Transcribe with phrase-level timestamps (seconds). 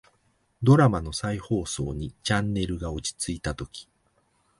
[0.63, 3.87] ドラマの再放送にチャンネルが落ち着いたとき、